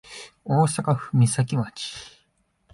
[0.45, 1.93] 大阪府岬町